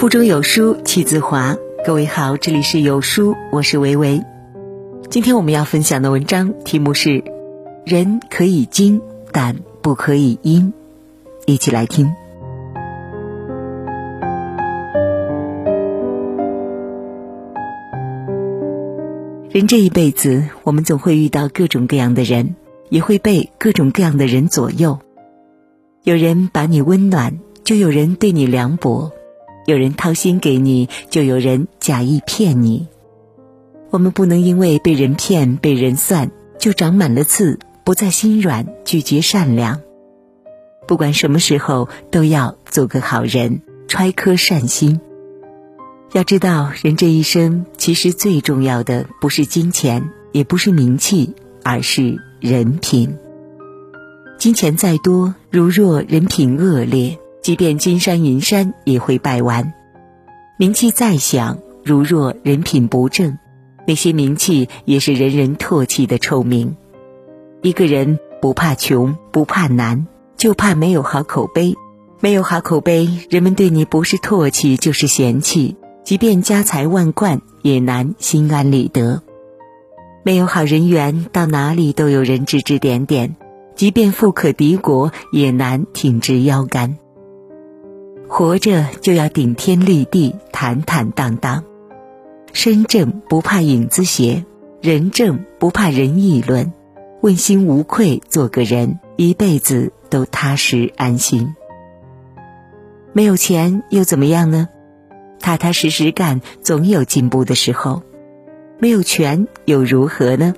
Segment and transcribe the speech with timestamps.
[0.00, 1.58] 腹中有书气自华。
[1.84, 4.24] 各位好，这里是有书，我是维维。
[5.10, 7.22] 今天我们要分享的文章题目是：
[7.84, 10.72] 人可以精，但不可以阴。
[11.44, 12.10] 一起来听。
[19.50, 22.54] 人这一辈子，我们总会遇到各种各样的人，
[22.88, 24.98] 也会被各种各样的人左右。
[26.04, 29.10] 有人把你温暖，就有人对你凉薄；
[29.66, 32.88] 有人掏心给你，就有人假意骗你。
[33.90, 39.80] 我们不能因为被人骗、被人算，就长满了刺，不再心软，拒绝善良。
[40.88, 45.00] 不管什么时候，都要做个好人，揣颗善心。
[46.12, 53.16] 要知道，人这一生其实最重要的不是金钱，也不是名气，而是人品。
[54.36, 59.72] 金钱再多，如若人品恶劣，即便金山银山也会败完；
[60.58, 63.38] 名气再响，如若人品不正，
[63.86, 66.76] 那些名气也是人人唾弃的臭名。
[67.62, 71.74] 一个人不怕穷，不怕难，就怕没有好口碑。
[72.22, 75.76] 没有好口碑，人们对你不是唾弃就是嫌弃。
[76.04, 79.22] 即便家财万贯，也难心安理得；
[80.22, 83.36] 没有好人缘，到哪里都有人指指点点；
[83.74, 86.98] 即便富可敌国，也难挺直腰杆。
[88.32, 91.64] 活着就要顶天立地、坦坦荡荡，
[92.52, 94.44] 身正不怕影子斜，
[94.80, 96.72] 人正不怕人议论，
[97.22, 101.56] 问心无愧做个人，一辈子都踏实安心。
[103.12, 104.68] 没有钱又怎么样呢？
[105.40, 108.04] 踏踏实实干，总有进步的时候。
[108.78, 110.54] 没有权又如何呢？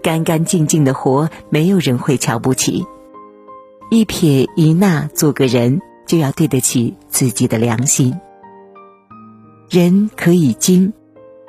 [0.00, 2.86] 干干净净的活，没有人会瞧不起。
[3.90, 8.14] 一撇一捺做个人，就要对得起自己的良心。
[9.70, 10.92] 人可以精，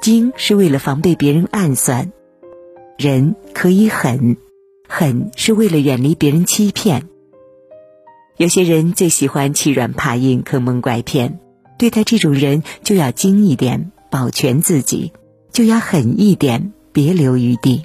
[0.02, 2.12] 精是为了防备别人暗算；
[2.98, 4.38] 人可以狠，
[4.88, 7.08] 狠是为了远离别人欺骗。
[8.38, 11.40] 有些人最喜欢欺软怕硬、坑蒙拐骗。
[11.78, 15.12] 对待这种人，就要精一点，保全自己；
[15.52, 17.84] 就要狠一点，别留余地。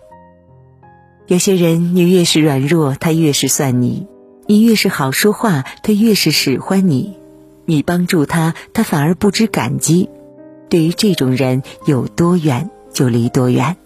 [1.26, 4.06] 有些人，你越是软弱，他越是算你；
[4.50, 7.14] 你越是好说话，他越是使唤你；
[7.66, 10.10] 你帮助他，他反而不知感激。
[10.68, 13.76] 对于这种人，有多远就离多远。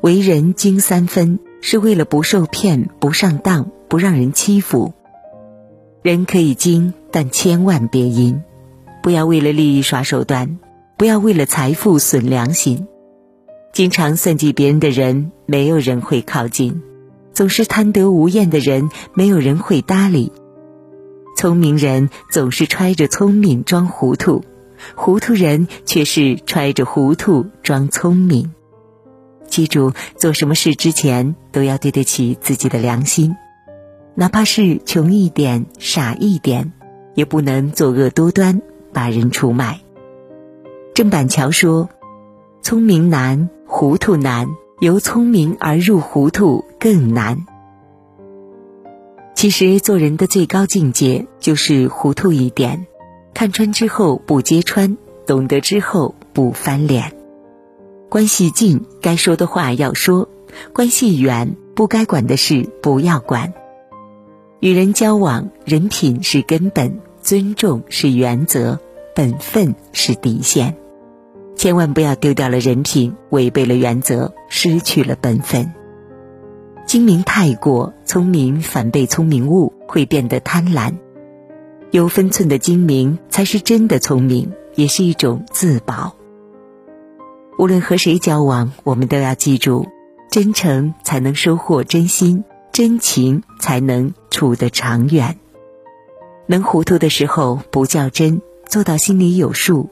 [0.00, 4.94] 为人精三分，是为了不受骗、不上当、不让人欺负。
[6.00, 8.42] 人可以精，但千万别阴。
[9.02, 10.58] 不要为了利益耍手段，
[10.96, 12.88] 不要为了财富损良心。
[13.74, 16.80] 经常算计别人的人，没有人会靠近；
[17.34, 20.32] 总是贪得无厌的人，没有人会搭理。
[21.36, 24.44] 聪明人总是揣着聪明装糊涂，
[24.94, 28.52] 糊涂人却是揣着糊涂装聪明。
[29.46, 33.36] 记住，做什么事之前都要对得起自己的良心，
[34.14, 36.72] 哪怕是穷一点、傻一点，
[37.14, 38.62] 也不能作恶多端。
[38.94, 39.80] 把人出卖。
[40.94, 41.88] 郑板桥说
[42.62, 44.46] ：“聪明难，糊涂难，
[44.80, 47.46] 由聪明而入糊涂更难。”
[49.34, 52.86] 其实做人的最高境界就是糊涂一点，
[53.34, 54.96] 看穿之后不揭穿，
[55.26, 57.16] 懂得之后不翻脸。
[58.08, 60.28] 关系近，该说的话要说；
[60.72, 63.52] 关系远，不该管的事不要管。
[64.60, 67.00] 与人交往，人品是根本。
[67.20, 68.78] 尊重是原则，
[69.14, 70.76] 本分是底线，
[71.64, 75.72] 千万不要丢掉了人品，违背了原则，失去了本分。
[76.84, 80.96] 精明太过，聪明反被聪明误，会变得贪婪。
[81.90, 86.14] 有分寸的精明才是真的聪明，也是一种自保。
[87.58, 89.86] 无论和谁交往，我们都要记住：
[90.30, 95.38] 真诚才能收获真心，真情才能处得长远。
[96.46, 99.88] 能糊涂的时候不较真，做到心里有数；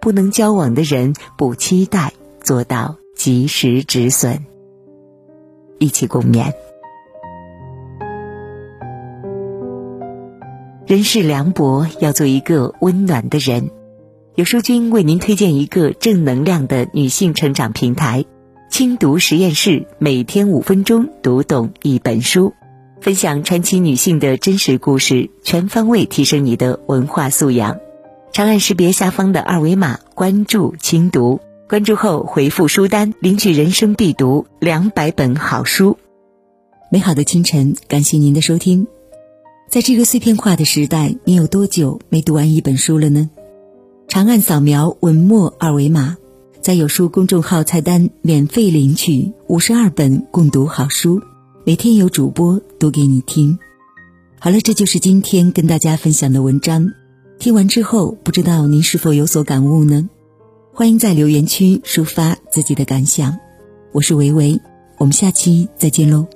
[0.00, 4.44] 不能交往的人不期待，做到及时止损。
[5.78, 6.52] 一起共勉。
[10.86, 13.70] 人世凉薄，要做一个温暖的人。
[14.34, 18.24] 有书君为您推荐一个正能量的女性成长平台——
[18.70, 22.54] 轻读实验室，每天五分钟读懂一本书。
[23.00, 27.78] 分享传奇女性的真实故事，全方位提升你的文化素养。
[28.38, 35.98] 长按识别下方的二维码关注轻读，关注后回复书单领取人生必读两百本好书。
[36.88, 38.86] 美好的清晨，感谢您的收听。
[39.68, 43.28] 在这个碎片化的时代，你有多久没读完一本书了呢？
[44.06, 46.16] 长按扫描文末二维码，
[46.60, 51.20] 在有书公众号菜单免费领取五十二本共读好书，
[51.64, 53.58] 每天有主播读给你听。
[54.38, 56.92] 好了，这就是今天跟大家分享的文章。
[57.38, 60.08] 听完之后，不知道您是否有所感悟呢？
[60.72, 63.38] 欢迎在留言区抒发自己的感想。
[63.92, 64.60] 我是维维，
[64.96, 66.26] 我们下期再见喽。